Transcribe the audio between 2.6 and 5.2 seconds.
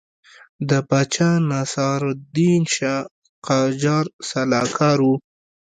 شاه قاجار سلاکار وو.